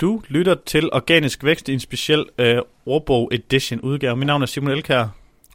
[0.00, 4.16] Du lytter til Organisk Vækst i en speciel øh, ordbog edition udgave.
[4.16, 5.06] Mit navn er Simon Elkær.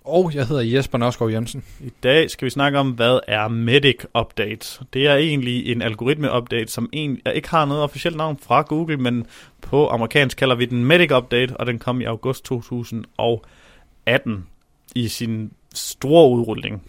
[0.03, 1.63] Og jeg hedder Jesper Nørskov Jensen.
[1.79, 4.85] I dag skal vi snakke om, hvad er Medic Update.
[4.93, 9.25] Det er egentlig en algoritme-update, som en, ikke har noget officielt navn fra Google, men
[9.61, 14.47] på amerikansk kalder vi den Medic Update, og den kom i august 2018
[14.95, 16.83] i sin store udrulning.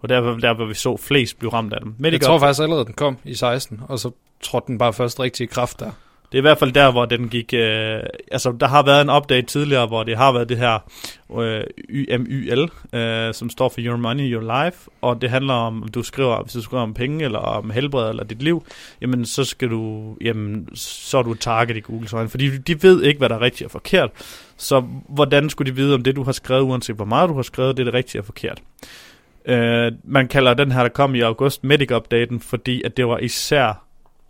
[0.00, 1.94] Og der, der hvor vi så flest blive ramt af dem.
[1.98, 4.10] Medic jeg tror faktisk allerede, den kom i 16, og så
[4.40, 5.90] trådte den bare først rigtig i kraft der.
[6.32, 7.54] Det er i hvert fald der, hvor den gik...
[7.54, 10.78] Øh, altså, der har været en update tidligere, hvor det har været det her
[11.38, 16.02] øh, YMYL, øh, som står for Your Money, Your Life, og det handler om, du
[16.02, 18.64] skriver, hvis du skriver om penge, eller om helbred, eller dit liv,
[19.00, 23.02] jamen, så skal du, jamen, så er du target i Google, så, fordi de ved
[23.02, 24.10] ikke, hvad der er rigtigt og forkert,
[24.56, 27.42] så hvordan skulle de vide, om det, du har skrevet, uanset hvor meget du har
[27.42, 28.62] skrevet, det er det rigtige og forkert?
[29.46, 33.84] Øh, man kalder den her, der kom i august, Medic-updaten, fordi at det var især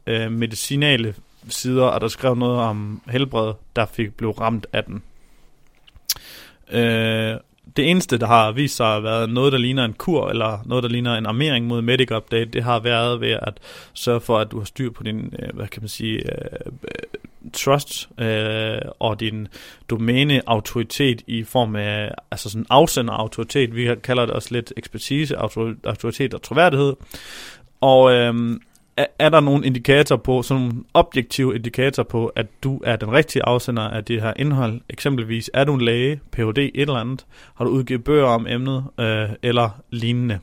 [0.07, 1.15] øh, medicinale
[1.49, 5.03] sider, og der skrev noget om helbred, der fik blev ramt af den.
[6.73, 7.37] Øh,
[7.77, 10.83] det eneste, der har vist sig at være noget, der ligner en kur, eller noget,
[10.83, 13.55] der ligner en armering mod Medic Update, det har været ved at
[13.95, 16.23] sørge for, at du har styr på din, øh, hvad kan man sige,
[16.67, 16.73] uh,
[17.53, 19.49] trust uh, og din
[19.91, 23.77] domæne-autoritet i form af altså sådan afsender-autoritet.
[23.77, 26.95] Vi kalder det også lidt ekspertise, autoritet og troværdighed.
[27.81, 28.61] Og øh,
[28.97, 33.13] er, er der nogle indikator på, sådan nogle objektive indikator på, at du er den
[33.13, 34.81] rigtige afsender af det her indhold?
[34.91, 37.27] Eksempelvis, er du en læge, Ph.D., et eller andet?
[37.55, 40.39] Har du udgivet bøger om emnet, øh, eller lignende?